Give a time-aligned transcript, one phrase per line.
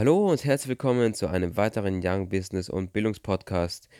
[0.00, 3.90] Hallo und herzlich willkommen zu einem weiteren Young Business und Bildungspodcast.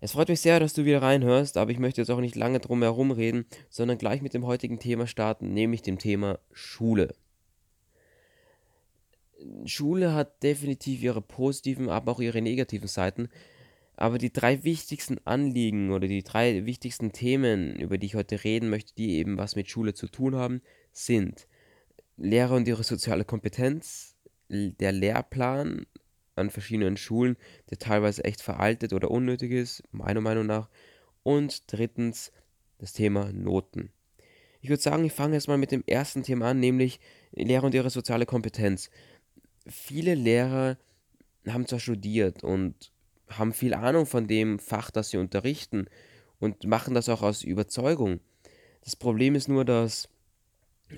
[0.00, 2.58] Es freut mich sehr, dass du wieder reinhörst, aber ich möchte jetzt auch nicht lange
[2.58, 7.14] drum herum reden, sondern gleich mit dem heutigen Thema starten, nämlich dem Thema Schule.
[9.64, 13.28] Schule hat definitiv ihre positiven, aber auch ihre negativen Seiten.
[13.94, 18.70] Aber die drei wichtigsten Anliegen oder die drei wichtigsten Themen, über die ich heute reden
[18.70, 21.46] möchte, die eben was mit Schule zu tun haben, sind
[22.16, 24.16] Lehrer und ihre soziale Kompetenz,
[24.48, 25.86] der Lehrplan
[26.34, 27.36] an verschiedenen Schulen,
[27.70, 30.68] der teilweise echt veraltet oder unnötig ist, meiner Meinung nach.
[31.22, 32.32] Und drittens
[32.78, 33.90] das Thema Noten.
[34.60, 37.00] Ich würde sagen, ich fange jetzt mal mit dem ersten Thema an, nämlich
[37.32, 38.90] Lehrer und ihre soziale Kompetenz.
[39.66, 40.78] Viele Lehrer
[41.46, 42.92] haben zwar studiert und
[43.28, 45.86] haben viel Ahnung von dem Fach, das sie unterrichten
[46.40, 48.20] und machen das auch aus Überzeugung.
[48.82, 50.08] Das Problem ist nur, dass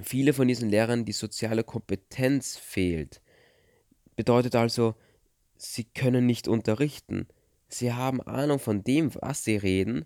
[0.02, 3.20] viele von diesen Lehrern die soziale Kompetenz fehlt.
[4.20, 4.96] Bedeutet also,
[5.56, 7.26] sie können nicht unterrichten.
[7.70, 10.04] Sie haben Ahnung von dem, was sie reden,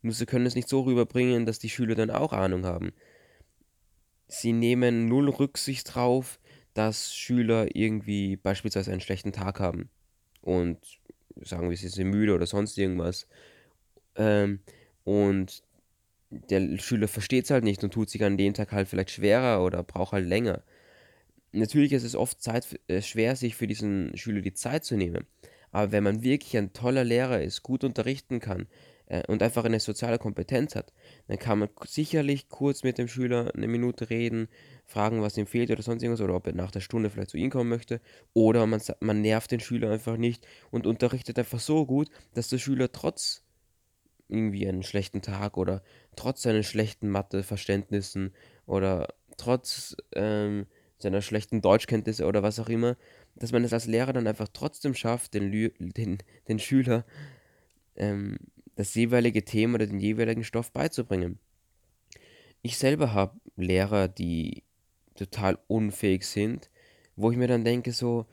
[0.00, 2.94] nur sie können es nicht so rüberbringen, dass die Schüler dann auch Ahnung haben.
[4.28, 6.40] Sie nehmen null Rücksicht drauf,
[6.72, 9.90] dass Schüler irgendwie beispielsweise einen schlechten Tag haben
[10.40, 10.78] und
[11.42, 13.26] sagen wir, sie sind müde oder sonst irgendwas.
[14.14, 14.60] Ähm,
[15.04, 15.62] und
[16.30, 19.62] der Schüler versteht es halt nicht und tut sich an dem Tag halt vielleicht schwerer
[19.62, 20.62] oder braucht halt länger
[21.52, 25.26] natürlich ist es oft Zeit, äh, schwer, sich für diesen Schüler die Zeit zu nehmen.
[25.72, 28.66] Aber wenn man wirklich ein toller Lehrer ist, gut unterrichten kann
[29.06, 30.92] äh, und einfach eine soziale Kompetenz hat,
[31.28, 34.48] dann kann man sicherlich kurz mit dem Schüler eine Minute reden,
[34.84, 37.36] fragen, was ihm fehlt oder sonst irgendwas, oder ob er nach der Stunde vielleicht zu
[37.36, 38.00] ihm kommen möchte.
[38.32, 42.58] Oder man, man nervt den Schüler einfach nicht und unterrichtet einfach so gut, dass der
[42.58, 43.44] Schüler trotz
[44.28, 45.82] irgendwie einen schlechten Tag oder
[46.16, 48.32] trotz seinen schlechten Matheverständnissen
[48.66, 50.66] oder trotz ähm,
[51.02, 52.96] seiner schlechten Deutschkenntnisse oder was auch immer,
[53.36, 57.04] dass man es als Lehrer dann einfach trotzdem schafft, den, Lü den, den Schüler
[57.96, 58.36] ähm,
[58.76, 61.38] das jeweilige Thema oder den jeweiligen Stoff beizubringen.
[62.62, 64.62] Ich selber habe Lehrer, die
[65.14, 66.70] total unfähig sind,
[67.16, 68.26] wo ich mir dann denke, so,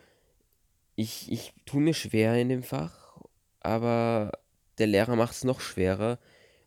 [0.95, 3.22] ich, ich tue mir schwer in dem Fach,
[3.59, 4.31] aber
[4.77, 6.19] der Lehrer macht es noch schwerer.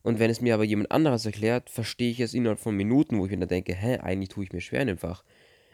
[0.02, 3.26] Und wenn es mir aber jemand anderes erklärt, verstehe ich es innerhalb von Minuten, wo
[3.26, 5.24] ich mir dann denke, hä, eigentlich tue ich mir schwer in dem Fach.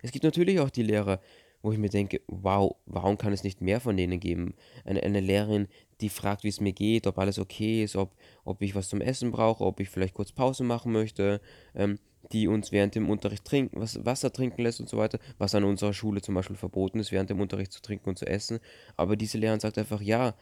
[0.03, 1.21] Es gibt natürlich auch die Lehrer,
[1.62, 4.55] wo ich mir denke, wow, warum kann es nicht mehr von denen geben?
[4.84, 5.67] Eine, eine Lehrerin,
[6.01, 8.15] die fragt, wie es mir geht, ob alles okay ist, ob,
[8.45, 11.41] ob ich was zum Essen brauche, ob ich vielleicht kurz Pause machen möchte,
[11.75, 11.99] ähm,
[12.33, 15.65] die uns während dem Unterricht trinken, was, Wasser trinken lässt und so weiter, was an
[15.65, 18.61] unserer Schule zum Beispiel verboten ist, während dem Unterricht zu trinken und zu essen.
[18.97, 20.34] Aber diese Lehrerin sagt einfach, ja,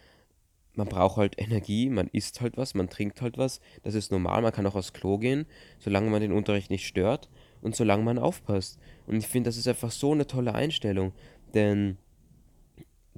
[0.74, 4.42] man braucht halt Energie, man isst halt was, man trinkt halt was, das ist normal,
[4.42, 5.46] man kann auch aufs Klo gehen,
[5.78, 7.28] solange man den Unterricht nicht stört
[7.64, 8.78] und solange man aufpasst.
[9.06, 11.12] Und ich finde, das ist einfach so eine tolle Einstellung,
[11.54, 11.96] denn,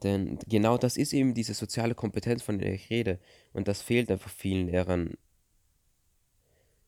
[0.02, 3.18] denn genau das ist eben diese soziale Kompetenz, von der ich rede.
[3.52, 5.14] Und das fehlt einfach vielen Lehrern.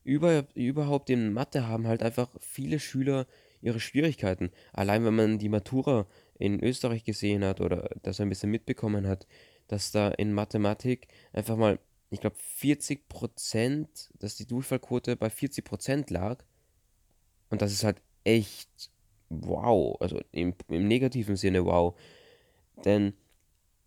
[0.05, 3.27] Über, überhaupt in Mathe haben halt einfach viele Schüler
[3.61, 4.51] ihre Schwierigkeiten.
[4.71, 6.07] Allein wenn man die Matura
[6.39, 9.27] in Österreich gesehen hat oder das ein bisschen mitbekommen hat,
[9.67, 11.77] dass da in Mathematik einfach mal,
[12.09, 16.41] ich glaube 40 Prozent, dass die Durchfallquote bei 40 Prozent lag
[17.49, 18.69] und das ist halt echt
[19.29, 19.97] wow.
[19.99, 21.95] Also im, im negativen Sinne wow.
[22.85, 23.13] Denn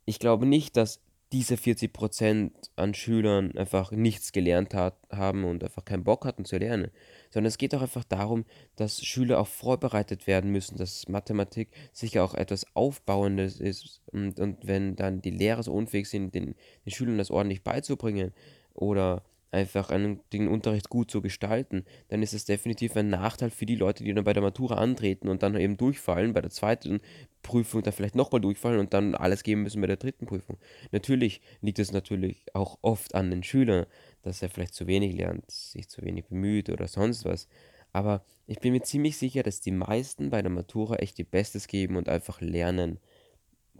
[0.04, 1.00] ich glaube nicht, dass
[1.32, 6.58] diese 40% an Schülern einfach nichts gelernt hat, haben und einfach keinen Bock hatten zu
[6.58, 6.90] lernen,
[7.30, 8.44] sondern es geht auch einfach darum,
[8.76, 14.66] dass Schüler auch vorbereitet werden müssen, dass Mathematik sicher auch etwas Aufbauendes ist und, und
[14.66, 18.32] wenn dann die Lehrer so unfähig sind, den, den Schülern das ordentlich beizubringen
[18.74, 23.66] oder einfach einen, den Unterricht gut zu gestalten, dann ist es definitiv ein Nachteil für
[23.66, 27.00] die Leute, die dann bei der Matura antreten und dann eben durchfallen, bei der zweiten
[27.42, 30.56] Prüfung dann vielleicht nochmal durchfallen und dann alles geben müssen bei der dritten Prüfung.
[30.90, 33.86] Natürlich liegt es natürlich auch oft an den Schülern,
[34.22, 37.46] dass er vielleicht zu wenig lernt, sich zu wenig bemüht oder sonst was.
[37.92, 41.68] Aber ich bin mir ziemlich sicher, dass die meisten bei der Matura echt ihr Bestes
[41.68, 42.98] geben und einfach lernen.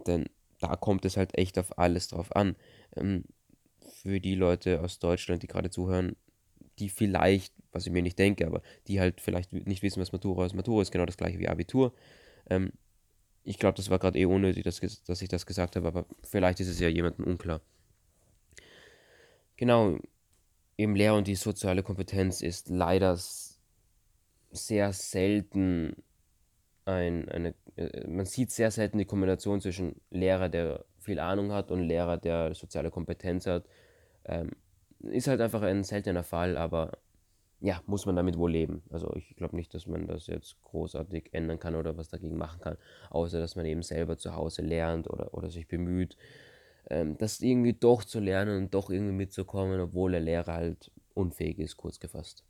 [0.05, 0.25] Denn
[0.59, 2.55] da kommt es halt echt auf alles drauf an.
[2.95, 3.23] Ähm,
[4.03, 6.15] für die Leute aus Deutschland, die gerade zuhören,
[6.79, 10.45] die vielleicht, was ich mir nicht denke, aber die halt vielleicht nicht wissen, was Matura
[10.45, 10.53] ist.
[10.53, 11.93] Matura ist genau das gleiche wie Abitur.
[12.49, 12.73] Ähm,
[13.43, 16.59] ich glaube, das war gerade eh unnötig, dass, dass ich das gesagt habe, aber vielleicht
[16.59, 17.61] ist es ja jemandem unklar.
[19.55, 19.97] Genau,
[20.77, 23.17] eben Lehr- und die soziale Kompetenz ist leider
[24.51, 25.95] sehr selten
[26.85, 31.71] ein, eine, äh, man sieht sehr selten die Kombination zwischen Lehrer, der viel Ahnung hat
[31.71, 33.65] und Lehrer, der soziale Kompetenz hat
[34.25, 34.51] ähm,
[34.99, 36.97] ist halt einfach ein seltener Fall, aber
[37.59, 38.83] ja, muss man damit wohl leben.
[38.89, 42.59] Also ich glaube nicht, dass man das jetzt großartig ändern kann oder was dagegen machen
[42.59, 42.77] kann,
[43.09, 46.17] außer dass man eben selber zu Hause lernt oder, oder sich bemüht,
[46.89, 51.59] ähm, das irgendwie doch zu lernen und doch irgendwie mitzukommen, obwohl der Lehrer halt unfähig
[51.59, 52.43] ist, kurz gefasst.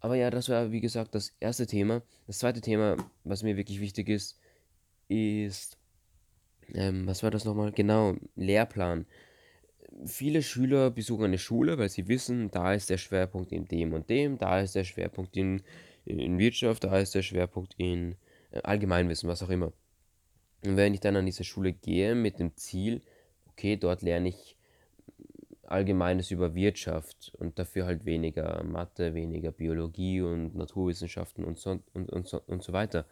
[0.00, 2.02] Aber ja, das war wie gesagt das erste Thema.
[2.26, 4.38] Das zweite Thema, was mir wirklich wichtig ist,
[5.08, 5.78] ist,
[6.74, 7.72] ähm, was war das nochmal?
[7.72, 9.06] Genau, Lehrplan.
[10.04, 14.10] Viele Schüler besuchen eine Schule, weil sie wissen, da ist der Schwerpunkt in dem und
[14.10, 15.62] dem, da ist der Schwerpunkt in,
[16.04, 18.16] in Wirtschaft, da ist der Schwerpunkt in
[18.50, 19.72] äh, Allgemeinwissen, was auch immer.
[20.64, 23.02] Und wenn ich dann an diese Schule gehe mit dem Ziel,
[23.48, 24.56] okay, dort lerne ich
[25.68, 32.10] Allgemeines über Wirtschaft und dafür halt weniger Mathe, weniger Biologie und Naturwissenschaften und so, und,
[32.10, 33.04] und so, und so weiter,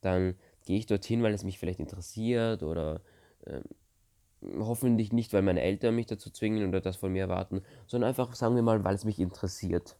[0.00, 0.34] dann
[0.66, 3.00] gehe ich dorthin, weil es mich vielleicht interessiert oder
[3.46, 3.62] ähm,
[4.58, 8.34] hoffentlich nicht, weil meine Eltern mich dazu zwingen oder das von mir erwarten, sondern einfach,
[8.34, 9.96] sagen wir mal, weil es mich interessiert.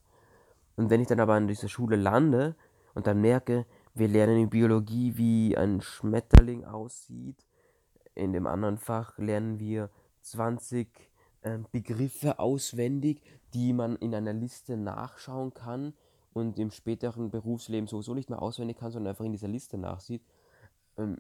[0.77, 2.57] Und wenn ich dann aber an dieser Schule lande
[2.95, 7.45] und dann merke, wir lernen in Biologie, wie ein Schmetterling aussieht,
[8.15, 9.91] in dem anderen Fach lernen wir
[10.23, 10.89] 20
[11.43, 13.23] ähm, Begriffe auswendig,
[13.55, 15.95] die man in einer Liste nachschauen kann
[16.33, 20.23] und im späteren Berufsleben sowieso nicht mehr auswendig kann, sondern einfach in dieser Liste nachsieht,
[20.97, 21.19] ähm,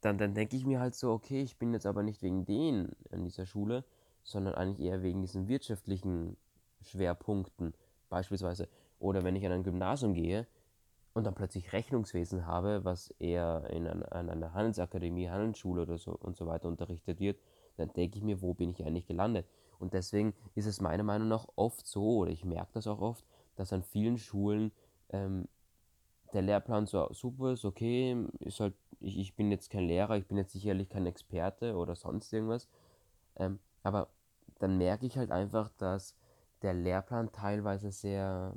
[0.00, 2.96] dann, dann denke ich mir halt so, okay, ich bin jetzt aber nicht wegen denen
[3.10, 3.84] an dieser Schule,
[4.22, 6.36] sondern eigentlich eher wegen diesen wirtschaftlichen
[6.80, 7.74] Schwerpunkten
[8.08, 8.68] beispielsweise.
[8.98, 10.46] Oder wenn ich an ein Gymnasium gehe
[11.12, 16.12] und dann plötzlich Rechnungswesen habe, was eher in an, an einer Handelsakademie, Handelsschule oder so
[16.12, 17.38] und so weiter unterrichtet wird,
[17.76, 19.46] dann denke ich mir, wo bin ich eigentlich gelandet?
[19.78, 23.24] Und deswegen ist es meiner Meinung nach oft so, oder ich merke das auch oft,
[23.56, 24.72] dass an vielen Schulen
[25.08, 25.48] ähm,
[26.32, 30.26] der Lehrplan so super ist, okay, ist halt, ich, ich bin jetzt kein Lehrer, ich
[30.26, 32.68] bin jetzt sicherlich kein Experte oder sonst irgendwas,
[33.36, 34.08] ähm, aber
[34.58, 36.14] dann merke ich halt einfach, dass
[36.62, 38.54] der Lehrplan teilweise sehr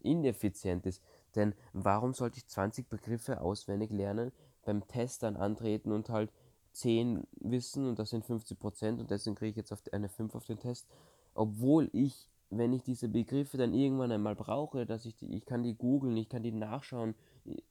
[0.00, 1.02] ineffizient ist.
[1.34, 4.32] Denn warum sollte ich 20 Begriffe auswendig lernen,
[4.64, 6.32] beim Test dann antreten und halt
[6.72, 10.34] 10 wissen und das sind 50 Prozent und deswegen kriege ich jetzt auf eine 5
[10.34, 10.88] auf den Test,
[11.34, 15.62] obwohl ich wenn ich diese Begriffe dann irgendwann einmal brauche, dass ich die, ich kann
[15.62, 17.14] die googeln, ich kann die nachschauen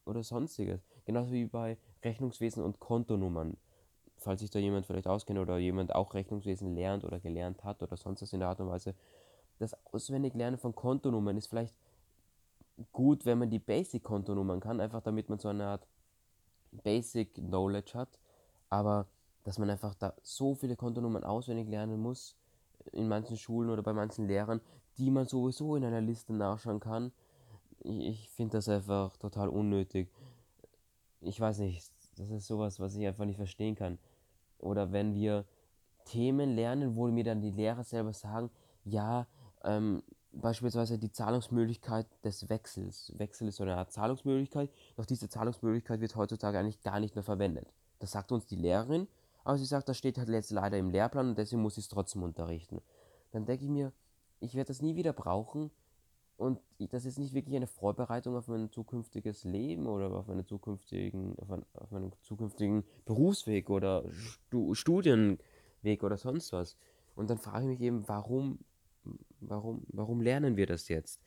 [0.06, 0.82] oder sonstiges.
[1.06, 3.58] Genauso wie bei Rechnungswesen und Kontonummern.
[4.18, 7.98] Falls sich da jemand vielleicht auskennt oder jemand auch Rechnungswesen lernt oder gelernt hat oder
[7.98, 8.96] sonst was in der Art und Weise.
[9.60, 11.76] Das Auswendiglernen von Kontonummern ist vielleicht
[12.92, 15.88] gut, wenn man die Basic-Kontonummern kann, einfach damit man so eine Art
[16.72, 18.20] Basic Knowledge hat.
[18.70, 19.08] Aber
[19.44, 22.36] dass man einfach da so viele Kontonummern auswendig lernen muss,
[22.92, 24.62] in manchen Schulen oder bei manchen Lehrern,
[24.98, 27.12] die man sowieso in einer Liste nachschauen kann.
[27.80, 30.10] Ich, ich finde das einfach total unnötig.
[31.22, 34.00] Ich weiß nicht, das ist sowas, was ich einfach nicht verstehen kann.
[34.60, 35.46] Oder wenn wir
[36.06, 38.50] Themen lernen, wo mir dann die Lehrer selber sagen,
[38.84, 39.28] ja,
[39.64, 40.02] ähm,
[40.32, 43.14] beispielsweise die Zahlungsmöglichkeit des Wechsels.
[43.18, 47.24] Wechsel ist so eine Art Zahlungsmöglichkeit, doch diese Zahlungsmöglichkeit wird heutzutage eigentlich gar nicht mehr
[47.24, 47.74] verwendet.
[48.00, 49.08] Das sagt uns die Lehrerin
[49.48, 51.90] aber sie sagt, das steht halt jetzt leider im Lehrplan und deswegen muss ich es
[51.90, 52.82] trotzdem unterrichten.
[53.32, 53.94] Dann denke ich mir,
[54.42, 55.72] ich werde das nie wieder brauchen
[56.36, 61.40] und das ist nicht wirklich eine Vorbereitung auf mein zukünftiges Leben oder auf, eine zukünftigen,
[61.40, 66.76] auf, einen, auf einen zukünftigen Berufsweg oder Stu Studienweg oder sonst was.
[67.16, 68.60] Und dann frage ich mich eben, warum,
[69.40, 71.22] warum, warum lernen wir das jetzt?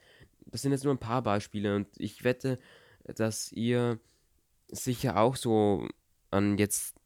[0.44, 2.58] Das sind jetzt nur ein paar Beispiele und ich wette,
[3.05, 3.99] dass ihr
[4.69, 5.88] sicher auch so
[6.31, 7.00] an jetzt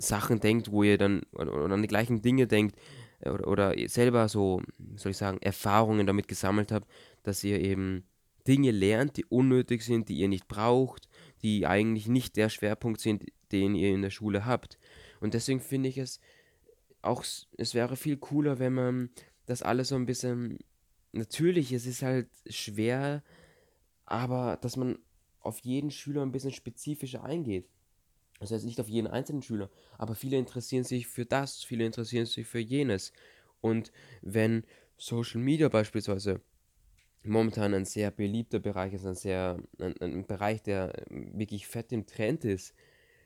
[0.00, 2.76] Sachen denkt, wo ihr dann oder, an die gleichen Dinge denkt
[3.20, 4.62] äh, oder, oder selber so,
[4.96, 6.88] soll ich sagen, Erfahrungen damit gesammelt habt,
[7.22, 8.04] dass ihr eben
[8.46, 11.08] Dinge lernt, die unnötig sind, die ihr nicht braucht,
[11.42, 14.78] die eigentlich nicht der Schwerpunkt sind, den ihr in der Schule habt.
[15.20, 16.20] Und deswegen finde ich es
[17.02, 17.24] auch,
[17.56, 19.10] es wäre viel cooler, wenn man
[19.46, 20.58] das alles so ein bisschen,
[21.12, 23.22] natürlich, es ist halt schwer,
[24.06, 24.98] aber dass man
[25.40, 27.68] auf jeden Schüler ein bisschen spezifischer eingeht.
[28.40, 32.26] Das heißt nicht auf jeden einzelnen Schüler, aber viele interessieren sich für das, viele interessieren
[32.26, 33.12] sich für jenes.
[33.60, 33.92] Und
[34.22, 34.64] wenn
[34.96, 36.40] Social Media beispielsweise
[37.22, 42.06] momentan ein sehr beliebter Bereich ist, ein, sehr, ein, ein Bereich, der wirklich fett im
[42.06, 42.74] Trend ist,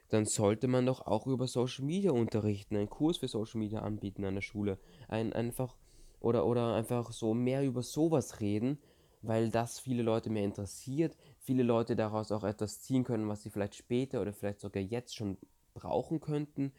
[0.09, 4.25] dann sollte man doch auch über Social Media unterrichten, einen Kurs für Social Media anbieten
[4.25, 4.79] an der Schule.
[5.09, 5.77] Ein, einfach,
[6.21, 8.79] oder, oder einfach so mehr über sowas reden,
[9.23, 13.51] weil das viele Leute mehr interessiert, viele Leute daraus auch etwas ziehen können, was sie
[13.51, 15.37] vielleicht später oder vielleicht sogar jetzt schon
[15.75, 16.73] brauchen könnten.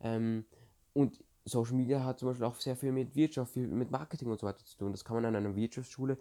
[0.00, 0.44] Ähm,
[0.92, 4.40] und Social Media hat zum Beispiel auch sehr viel mit Wirtschaft, viel mit Marketing und
[4.40, 4.92] so weiter zu tun.
[4.92, 6.16] Das kann man an einer Wirtschaftsschule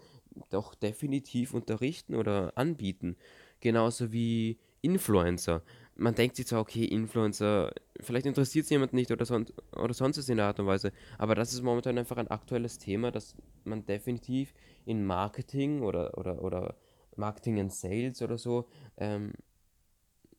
[0.50, 3.18] doch definitiv unterrichten oder anbieten.
[3.60, 5.62] Genauso wie Influencer.
[5.96, 10.18] man denkt sich zwar, okay, Influencer, vielleicht interessiert es jemand nicht oder, son oder sonst
[10.18, 13.36] was in der Art und Weise, aber das ist momentan einfach ein aktuelles Thema, das
[13.64, 14.56] man definitiv
[14.86, 16.76] in Marketing oder, oder, oder
[17.16, 19.34] Marketing and Sales oder so ähm,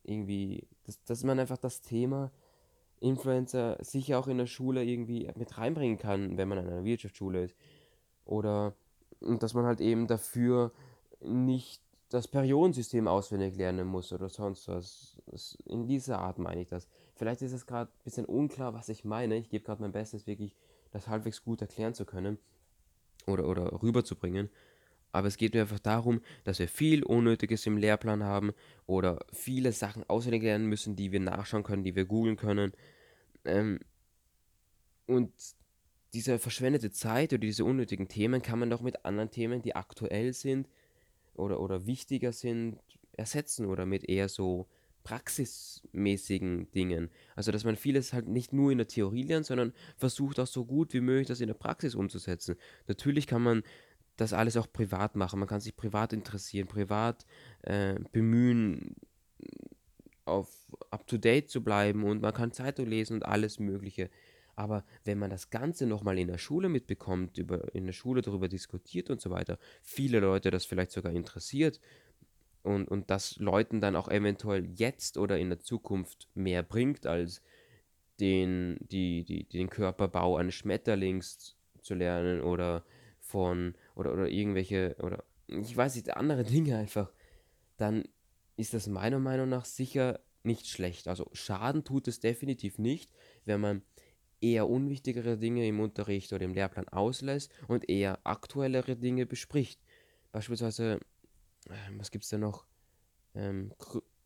[0.04, 2.30] irgendwie, dass, dass man einfach das Thema
[3.00, 7.44] Influencer sicher auch in der Schule irgendwie mit reinbringen kann, wenn man an einer Wirtschaftsschule
[7.44, 7.56] ist.
[8.24, 8.74] Oder
[9.20, 10.72] dass man halt eben dafür
[11.20, 15.16] nicht das Periodensystem auswendig lernen muss oder sonst was.
[15.64, 16.86] In dieser Art meine ich das.
[17.14, 19.36] Vielleicht ist es gerade ein bisschen unklar, was ich meine.
[19.36, 20.54] Ich gebe gerade mein Bestes, wirklich
[20.90, 22.38] das halbwegs gut erklären zu können
[23.26, 24.50] oder, oder rüberzubringen.
[25.12, 28.52] Aber es geht mir einfach darum, dass wir viel Unnötiges im Lehrplan haben
[28.86, 32.72] oder viele Sachen auswendig lernen müssen, die wir nachschauen können, die wir googeln können.
[33.44, 33.78] Ähm,
[35.06, 35.32] und
[36.14, 40.32] diese verschwendete Zeit oder diese unnötigen Themen kann man doch mit anderen Themen, die aktuell
[40.32, 40.68] sind
[41.34, 42.78] oder, oder wichtiger sind,
[43.12, 44.68] ersetzen oder mit eher so
[45.04, 47.10] praxismäßigen Dingen.
[47.34, 50.64] Also, dass man vieles halt nicht nur in der Theorie lernt, sondern versucht auch so
[50.64, 52.56] gut wie möglich das in der Praxis umzusetzen.
[52.86, 53.62] Natürlich kann man
[54.22, 55.38] das alles auch privat machen.
[55.38, 57.26] Man kann sich privat interessieren, privat
[57.62, 58.96] äh, bemühen,
[60.24, 60.48] auf
[60.90, 64.10] up-to-date zu bleiben und man kann Zeitung lesen und alles Mögliche.
[64.54, 68.48] Aber wenn man das Ganze nochmal in der Schule mitbekommt, über, in der Schule darüber
[68.48, 71.80] diskutiert und so weiter, viele Leute das vielleicht sogar interessiert
[72.62, 77.42] und, und das Leuten dann auch eventuell jetzt oder in der Zukunft mehr bringt, als
[78.20, 82.84] den, die, die, den Körperbau eines Schmetterlings zu lernen oder
[83.18, 87.12] von oder, oder irgendwelche oder ich weiß nicht, andere Dinge einfach,
[87.76, 88.04] dann
[88.56, 91.08] ist das meiner Meinung nach sicher nicht schlecht.
[91.08, 93.12] Also Schaden tut es definitiv nicht,
[93.44, 93.82] wenn man
[94.40, 99.80] eher unwichtigere Dinge im Unterricht oder im Lehrplan auslässt und eher aktuellere Dinge bespricht.
[100.32, 101.00] Beispielsweise,
[101.68, 102.66] äh, was gibt es da noch?
[103.34, 103.72] Ähm,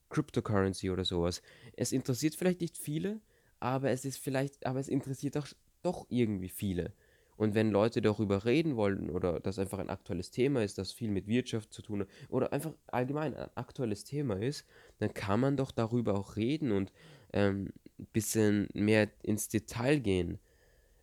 [0.09, 1.43] Cryptocurrency oder sowas.
[1.77, 3.21] Es interessiert vielleicht nicht viele,
[3.61, 5.49] aber es ist vielleicht, aber es interessiert doch,
[5.83, 6.95] doch irgendwie viele.
[7.37, 11.11] Und wenn Leute darüber reden wollen oder das einfach ein aktuelles Thema ist, das viel
[11.11, 14.67] mit Wirtschaft zu tun hat oder einfach allgemein ein aktuelles Thema ist,
[14.99, 16.93] dann kann man doch darüber auch reden und
[17.33, 20.39] ähm, ein bisschen mehr ins Detail gehen.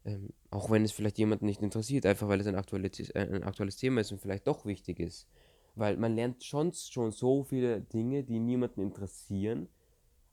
[0.06, 3.44] Ähm, auch wenn es vielleicht jemanden nicht interessiert, einfach weil es ein aktuelles, äh, ein
[3.44, 5.28] aktuelles Thema ist und vielleicht doch wichtig ist.
[5.76, 9.70] Weil man lernt schon, schon so viele Dinge, die niemanden interessieren,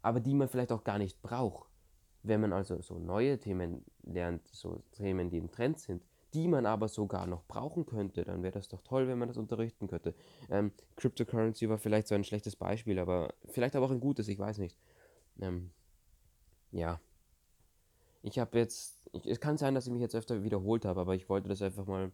[0.02, 1.69] aber die man vielleicht auch gar nicht braucht.
[2.22, 6.02] Wenn man also so neue Themen lernt, so Themen, die im Trend sind,
[6.34, 9.36] die man aber sogar noch brauchen könnte, dann wäre das doch toll, wenn man das
[9.36, 10.14] unterrichten könnte.
[10.48, 14.38] Ähm, Cryptocurrency war vielleicht so ein schlechtes Beispiel, aber vielleicht aber auch ein gutes, ich
[14.38, 14.78] weiß nicht.
[15.40, 15.70] Ähm,
[16.72, 17.00] ja.
[18.22, 21.14] Ich habe jetzt, ich, es kann sein, dass ich mich jetzt öfter wiederholt habe, aber
[21.14, 22.12] ich wollte das einfach mal ein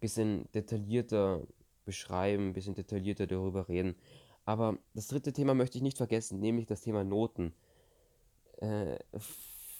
[0.00, 1.42] bisschen detaillierter
[1.84, 3.94] beschreiben, ein bisschen detaillierter darüber reden.
[4.44, 7.54] Aber das dritte Thema möchte ich nicht vergessen, nämlich das Thema Noten.
[8.64, 8.98] Äh,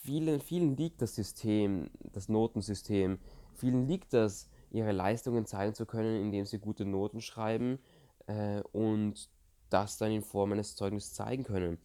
[0.03, 3.19] vielen, vielen liegt das System, das Notensystem,
[3.55, 7.79] vielen liegt das, ihre Leistungen zeigen zu können, indem sie gute Noten schreiben
[8.27, 9.31] äh, und
[9.71, 11.79] das dann in Form eines Zeugnisses zeigen können.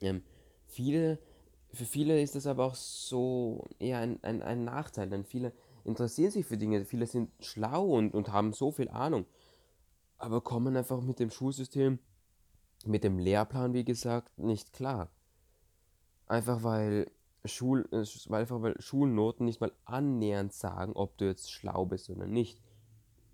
[0.00, 0.22] Ähm,
[0.66, 1.18] viele,
[1.72, 5.52] für viele ist das aber auch so eher ein, ein, ein Nachteil, denn viele
[5.84, 9.26] interessieren sich für Dinge, viele sind schlau und, und haben so viel Ahnung,
[10.16, 11.98] aber kommen einfach mit dem Schulsystem,
[12.86, 15.10] mit dem Lehrplan, wie gesagt, nicht klar.
[16.28, 17.10] Einfach weil,
[17.44, 22.26] Schul, äh, einfach weil Schulnoten nicht mal annähernd sagen, ob du jetzt schlau bist oder
[22.26, 22.60] nicht.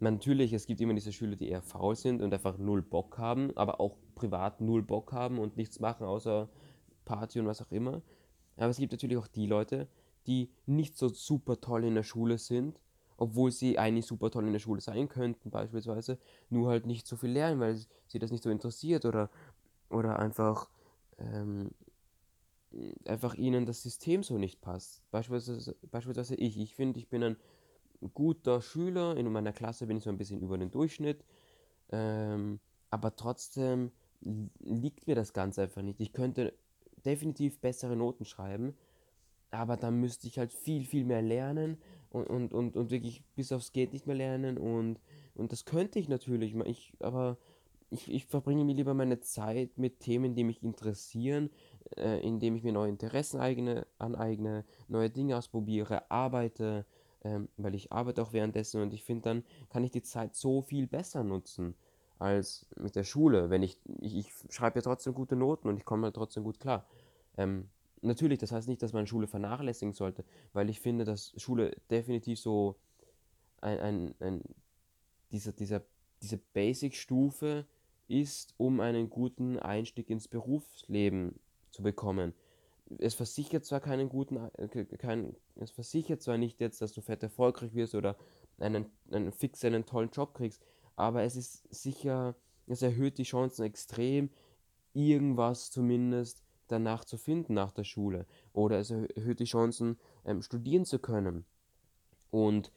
[0.01, 3.57] Natürlich, es gibt immer diese Schüler, die eher faul sind und einfach null Bock haben,
[3.57, 6.49] aber auch privat null Bock haben und nichts machen, außer
[7.05, 8.03] Party und was auch immer.
[8.57, 9.89] Aber es gibt natürlich auch die Leute,
[10.27, 12.81] die nicht so super toll in der Schule sind,
[13.17, 16.19] obwohl sie eigentlich super toll in der Schule sein könnten, beispielsweise,
[16.51, 19.31] nur halt nicht so viel lernen, weil sie das nicht so interessiert oder,
[19.91, 20.69] oder einfach,
[21.19, 21.71] ähm,
[23.07, 25.03] einfach ihnen das System so nicht passt.
[25.11, 26.59] Beispielsweise, beispielsweise ich.
[26.59, 27.37] Ich finde, ich bin ein
[28.13, 31.25] guter Schüler, in meiner Klasse bin ich so ein bisschen über den Durchschnitt,
[31.91, 33.93] ähm, aber trotzdem
[34.61, 36.01] liegt mir das Ganze einfach nicht.
[36.01, 36.55] Ich könnte
[37.05, 38.75] definitiv bessere Noten schreiben,
[39.51, 41.79] aber dann müsste ich halt viel, viel mehr lernen
[42.11, 44.99] und, und, und, und wirklich bis aufs Geht nicht mehr lernen und,
[45.35, 47.39] und das könnte ich natürlich, ich, aber
[47.95, 51.51] ich, ich verbringe mir lieber meine Zeit mit Themen, die mich interessieren,
[51.97, 56.87] äh, indem ich mir neue Interessen eigne, aneigne, neue Dinge ausprobiere, arbeite,
[57.23, 60.63] ähm, weil ich arbeite auch währenddessen und ich finde, dann kann ich die Zeit so
[60.63, 61.75] viel besser nutzen
[62.19, 63.51] als mit der Schule.
[63.51, 66.61] Wenn ich, ich, ich schreibe ja trotzdem gute Noten und ich komme halt trotzdem gut
[66.61, 66.87] klar.
[67.37, 67.69] Ähm,
[68.03, 72.39] natürlich, das heißt nicht, dass man Schule vernachlässigen sollte, weil ich finde, dass Schule definitiv
[72.39, 72.77] so
[73.61, 74.43] ein, ein, ein
[75.33, 75.83] dieser, dieser,
[76.23, 77.67] diese Basic-Stufe
[78.09, 81.39] ist, um einen guten Einstieg ins Berufsleben
[81.71, 82.35] zu bekommen.
[82.99, 87.23] Es versichert zwar keinen guten, äh, kein, es versichert zwar nicht jetzt, dass du fett
[87.23, 88.17] erfolgreich wirst oder
[88.59, 90.63] einen, einen fix einen tollen Job kriegst,
[90.97, 92.35] aber es ist sicher,
[92.67, 94.31] es erhöht die Chancen extrem,
[94.93, 98.27] irgendwas zumindest danach zu finden nach der Schule.
[98.53, 101.45] Oder es erhöht die Chancen, ähm, studieren zu können.
[102.31, 102.73] Und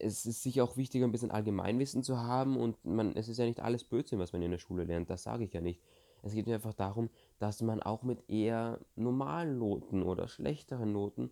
[0.00, 3.44] es ist sicher auch wichtig, ein bisschen Allgemeinwissen zu haben und man, es ist ja
[3.44, 5.80] nicht alles Blödsinn, was man in der Schule lernt, das sage ich ja nicht.
[6.22, 11.30] Es geht mir einfach darum, dass man auch mit eher normalen Noten oder schlechteren Noten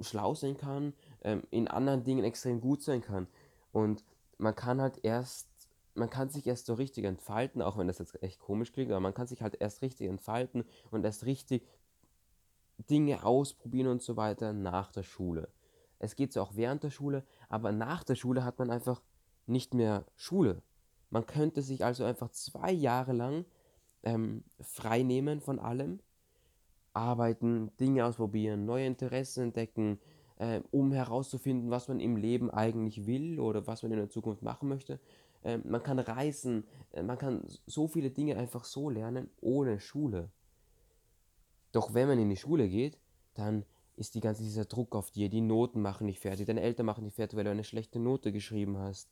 [0.00, 3.26] schlau sein kann, ähm, in anderen Dingen extrem gut sein kann.
[3.72, 4.04] Und
[4.36, 5.48] man kann halt erst,
[5.94, 9.00] man kann sich erst so richtig entfalten, auch wenn das jetzt echt komisch klingt, aber
[9.00, 11.66] man kann sich halt erst richtig entfalten und erst richtig
[12.90, 15.48] Dinge ausprobieren und so weiter nach der Schule.
[15.98, 19.02] Es geht so auch während der Schule, aber nach der Schule hat man einfach
[19.46, 20.62] nicht mehr Schule.
[21.10, 23.44] Man könnte sich also einfach zwei Jahre lang
[24.02, 26.00] ähm, frei nehmen von allem,
[26.92, 29.98] arbeiten, Dinge ausprobieren, neue Interessen entdecken,
[30.38, 34.42] äh, um herauszufinden, was man im Leben eigentlich will oder was man in der Zukunft
[34.42, 35.00] machen möchte.
[35.42, 40.30] Äh, man kann reisen, äh, man kann so viele Dinge einfach so lernen ohne Schule.
[41.72, 42.98] Doch wenn man in die Schule geht,
[43.34, 43.64] dann
[43.96, 47.04] ist die ganze dieser Druck auf dir, die Noten machen dich fertig, deine Eltern machen
[47.04, 49.10] dich fertig, weil du eine schlechte Note geschrieben hast.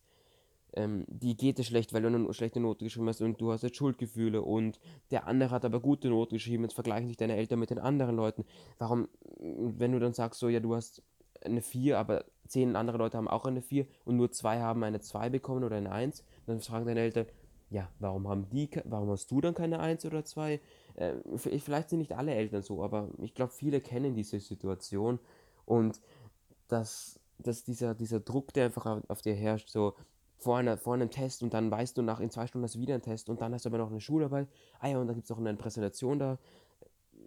[0.75, 3.63] Ähm, die geht es schlecht, weil du eine schlechte Note geschrieben hast und du hast
[3.63, 7.61] jetzt Schuldgefühle und der andere hat aber gute Noten geschrieben, jetzt vergleichen dich deine Eltern
[7.61, 8.45] mit den anderen Leuten.
[8.79, 11.03] Warum, wenn du dann sagst so, ja, du hast
[11.43, 15.01] eine 4, aber zehn andere Leute haben auch eine 4 und nur zwei haben eine
[15.01, 17.27] 2 bekommen oder eine 1, dann fragen deine Eltern,
[17.75, 20.61] ja, warum haben die, warum hast du dann keine 1 oder 2?
[20.95, 25.19] Äh, vielleicht sind nicht alle Eltern so, aber ich glaube, viele kennen diese Situation
[25.65, 26.01] und
[26.69, 29.95] dass, dass dieser, dieser Druck, der einfach auf, auf dir herrscht, so
[30.37, 32.79] vor, einer, vor einem Test und dann weißt du nach in zwei Stunden hast du
[32.79, 35.17] wieder einen Test und dann hast du aber noch eine Schularbeit, ah ja, und dann
[35.17, 36.39] gibt es auch eine Präsentation da.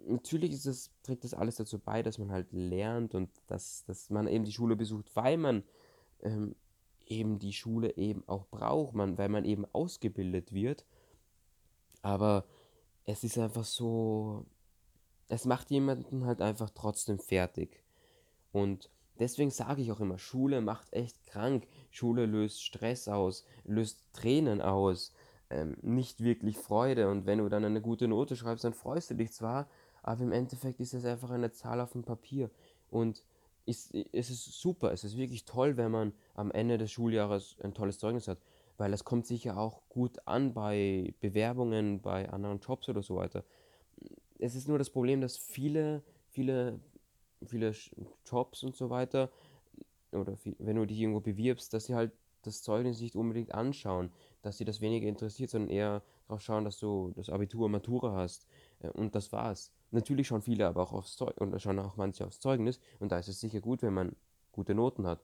[0.06, 4.08] Natürlich ist das, trägt das alles dazu bei, dass man halt lernt und dass, dass
[4.08, 5.62] man eben die Schule besucht, weil man
[6.22, 6.54] ähm,
[7.10, 10.84] eben die Schule eben auch braucht, man, weil man eben ausgebildet wird.
[12.02, 12.44] Aber
[13.04, 14.46] es ist einfach so,
[15.28, 17.82] es macht jemanden halt einfach trotzdem fertig.
[18.52, 21.66] Und deswegen sage ich auch immer, Schule macht echt krank.
[21.90, 25.12] Schule löst Stress aus, löst Tränen aus,
[25.50, 27.10] ähm, nicht wirklich Freude.
[27.10, 29.68] Und wenn du dann eine gute Note schreibst, dann freust du dich zwar,
[30.02, 32.50] aber im Endeffekt ist es einfach eine Zahl auf dem Papier.
[32.90, 33.22] Und
[33.68, 37.74] ist, es ist super, es ist wirklich toll, wenn man am Ende des Schuljahres ein
[37.74, 38.38] tolles Zeugnis hat,
[38.78, 43.44] weil das kommt sicher auch gut an bei Bewerbungen, bei anderen Jobs oder so weiter.
[44.38, 46.80] Es ist nur das Problem, dass viele, viele,
[47.44, 47.74] viele
[48.24, 49.30] Jobs und so weiter,
[50.12, 54.10] oder viel, wenn du dich irgendwo bewirbst, dass sie halt das Zeugnis nicht unbedingt anschauen,
[54.42, 58.46] dass sie das weniger interessiert, sondern eher darauf schauen, dass du das Abitur, Matura hast.
[58.80, 59.72] Äh, und das war's.
[59.90, 63.18] Natürlich schauen viele aber auch aufs Zeugnis und schauen auch manche aufs Zeugnis und da
[63.18, 64.14] ist es sicher gut, wenn man
[64.52, 65.20] gute Noten hat.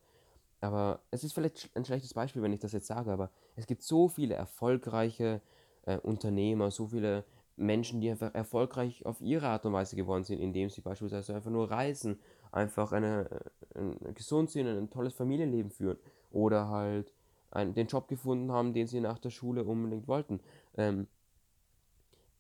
[0.61, 3.83] Aber es ist vielleicht ein schlechtes Beispiel, wenn ich das jetzt sage, aber es gibt
[3.83, 5.43] so viele erfolgreiche
[5.85, 7.25] äh, Unternehmer, so viele
[7.57, 11.51] Menschen, die einfach erfolgreich auf ihre Art und Weise geworden sind, indem sie beispielsweise einfach
[11.51, 12.19] nur reisen,
[12.51, 13.29] einfach eine,
[13.75, 15.99] äh, gesund sind, ein tolles Familienleben führen
[16.31, 17.13] oder halt
[17.51, 20.41] einen, den Job gefunden haben, den sie nach der Schule unbedingt wollten.
[20.77, 21.07] Ähm,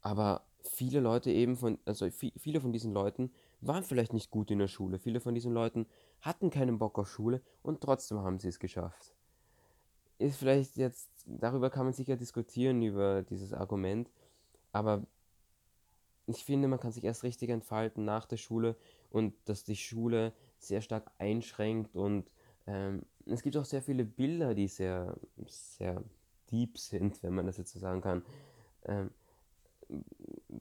[0.00, 4.58] aber viele Leute eben von, also viele von diesen Leuten waren vielleicht nicht gut in
[4.58, 4.98] der Schule.
[4.98, 5.86] Viele von diesen Leuten
[6.20, 9.14] hatten keinen Bock auf Schule und trotzdem haben sie es geschafft.
[10.18, 14.10] Ist vielleicht jetzt, darüber kann man sicher diskutieren, über dieses Argument,
[14.72, 15.02] aber
[16.26, 18.76] ich finde, man kann sich erst richtig entfalten nach der Schule
[19.10, 22.30] und dass die Schule sehr stark einschränkt und
[22.66, 25.16] ähm, es gibt auch sehr viele Bilder, die sehr,
[25.46, 26.02] sehr
[26.54, 28.22] deep sind, wenn man das jetzt so sagen kann.
[28.84, 29.10] Ähm,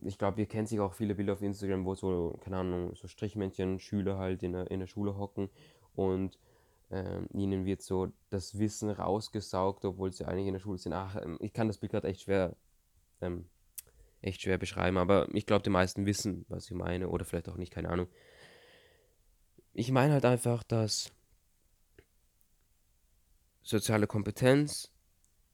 [0.05, 3.07] ich glaube, ihr kennt sich auch viele Bilder auf Instagram, wo so, keine Ahnung, so
[3.07, 5.49] Strichmännchen, Schüler halt in der, in der Schule hocken
[5.95, 6.37] und
[6.91, 10.93] ähm, ihnen wird so das Wissen rausgesaugt, obwohl sie eigentlich in der Schule sind.
[10.93, 12.55] Ach, ähm, ich kann das Bild gerade echt schwer,
[13.21, 13.45] ähm,
[14.21, 17.57] echt schwer beschreiben, aber ich glaube, die meisten wissen, was ich meine, oder vielleicht auch
[17.57, 18.07] nicht, keine Ahnung.
[19.73, 21.11] Ich meine halt einfach, dass
[23.63, 24.92] soziale Kompetenz,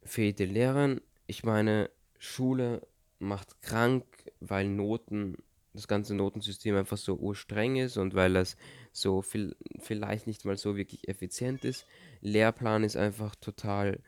[0.09, 2.85] fähige Lehrern, ich meine, Schule
[3.19, 4.05] macht krank,
[4.39, 5.37] weil Noten,
[5.73, 8.57] das ganze Notensystem einfach so urstreng ist und weil das
[8.91, 11.85] so viel, vielleicht nicht mal so wirklich effizient ist.
[12.21, 13.99] Lehrplan ist einfach total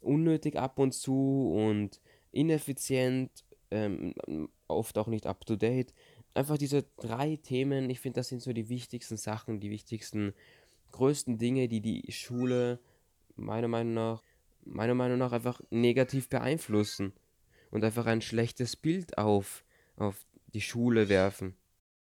[0.00, 2.00] unnötig ab und zu und
[2.32, 3.30] ineffizient,
[3.70, 4.14] ähm,
[4.68, 5.92] oft auch nicht up to date.
[6.34, 10.34] Einfach diese drei Themen, ich finde, das sind so die wichtigsten Sachen, die wichtigsten,
[10.92, 12.78] größten Dinge, die die Schule
[13.36, 14.22] meiner Meinung nach
[14.66, 17.12] meiner Meinung nach einfach negativ beeinflussen
[17.70, 19.64] und einfach ein schlechtes Bild auf,
[19.96, 21.54] auf die Schule werfen.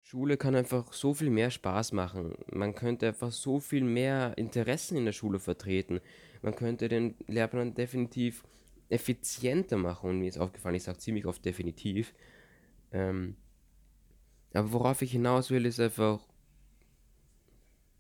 [0.02, 2.36] Schule kann einfach so viel mehr Spaß machen.
[2.52, 6.00] Man könnte einfach so viel mehr Interessen in der Schule vertreten.
[6.42, 8.44] Man könnte den Lehrplan definitiv
[8.88, 10.10] effizienter machen.
[10.10, 12.14] Und mir ist aufgefallen, ich sage ziemlich oft definitiv.
[12.92, 13.36] Ähm,
[14.52, 16.20] aber worauf ich hinaus will, ist einfach,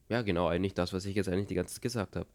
[0.08, 2.28] ja genau, eigentlich das, was ich jetzt eigentlich die ganze Zeit gesagt habe.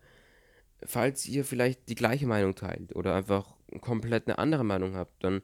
[0.84, 5.42] Falls ihr vielleicht die gleiche Meinung teilt oder einfach komplett eine andere Meinung habt, dann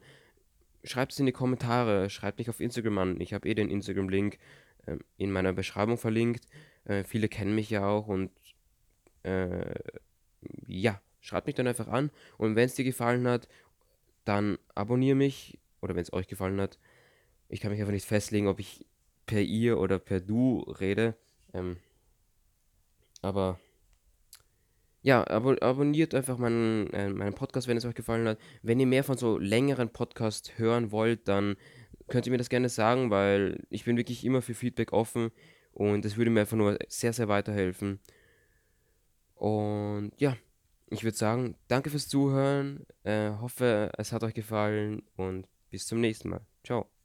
[0.84, 3.20] schreibt es in die Kommentare, schreibt mich auf Instagram an.
[3.20, 4.38] Ich habe eh den Instagram-Link
[4.86, 6.46] äh, in meiner Beschreibung verlinkt.
[6.84, 8.30] Äh, viele kennen mich ja auch und
[9.22, 9.74] äh,
[10.66, 12.10] ja, schreibt mich dann einfach an.
[12.36, 13.48] Und wenn es dir gefallen hat,
[14.24, 15.58] dann abonniere mich.
[15.80, 16.78] Oder wenn es euch gefallen hat.
[17.48, 18.84] Ich kann mich einfach nicht festlegen, ob ich
[19.26, 21.14] per ihr oder per du rede.
[21.54, 21.76] Ähm,
[23.22, 23.60] aber
[25.02, 28.38] ja, abo abonniert einfach meinen, äh, meinen Podcast, wenn es euch gefallen hat.
[28.62, 31.56] Wenn ihr mehr von so längeren Podcasts hören wollt, dann
[32.08, 35.30] könnt ihr mir das gerne sagen, weil ich bin wirklich immer für Feedback offen
[35.72, 38.00] und es würde mir einfach nur sehr, sehr weiterhelfen.
[39.34, 40.36] Und ja,
[40.90, 46.00] ich würde sagen, danke fürs Zuhören, äh, hoffe, es hat euch gefallen und bis zum
[46.00, 46.40] nächsten Mal.
[46.64, 46.97] Ciao.